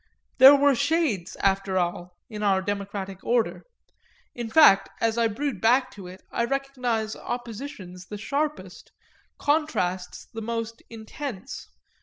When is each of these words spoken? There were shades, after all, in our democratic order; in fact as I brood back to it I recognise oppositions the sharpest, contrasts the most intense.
There 0.39 0.55
were 0.55 0.73
shades, 0.73 1.35
after 1.41 1.77
all, 1.77 2.17
in 2.27 2.41
our 2.41 2.59
democratic 2.63 3.23
order; 3.23 3.65
in 4.33 4.49
fact 4.49 4.89
as 4.99 5.15
I 5.15 5.27
brood 5.27 5.61
back 5.61 5.91
to 5.91 6.07
it 6.07 6.23
I 6.31 6.43
recognise 6.45 7.15
oppositions 7.15 8.07
the 8.07 8.17
sharpest, 8.17 8.91
contrasts 9.37 10.25
the 10.33 10.41
most 10.41 10.81
intense. 10.89 11.67